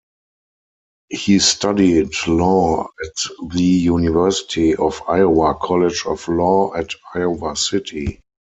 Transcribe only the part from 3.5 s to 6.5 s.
the University of Iowa College of